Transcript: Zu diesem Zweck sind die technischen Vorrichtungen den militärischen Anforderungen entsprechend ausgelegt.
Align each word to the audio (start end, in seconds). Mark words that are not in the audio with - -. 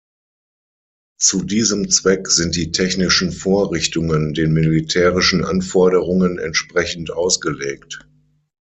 Zu 1.19 1.43
diesem 1.43 1.87
Zweck 1.91 2.27
sind 2.27 2.55
die 2.55 2.71
technischen 2.71 3.31
Vorrichtungen 3.31 4.33
den 4.33 4.51
militärischen 4.51 5.45
Anforderungen 5.45 6.39
entsprechend 6.39 7.11
ausgelegt. 7.11 8.03